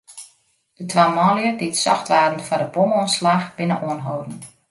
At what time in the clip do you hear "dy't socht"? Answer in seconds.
1.59-2.09